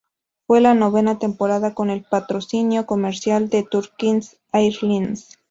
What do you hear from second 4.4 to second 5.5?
Airlines.